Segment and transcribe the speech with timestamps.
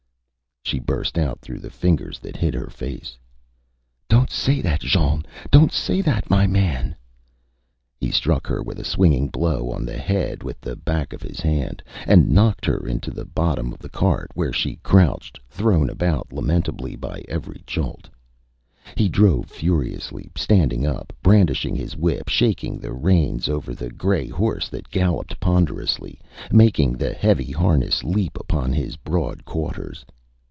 [0.71, 3.17] .Â She burst out through the fingers that hid her face
[4.09, 6.95] ÂDonÂt say that, Jean; donÂt say that, my man!Â
[7.99, 11.83] He struck her a swinging blow on the head with the back of his hand
[12.07, 16.95] and knocked her into the bottom of the cart, where she crouched, thrown about lamentably
[16.95, 18.07] by every jolt.
[18.95, 24.69] He drove furiously, standing up, brandishing his whip, shaking the reins over the gray horse
[24.69, 30.05] that galloped ponderously, making the heavy harness leap upon his broad quarters.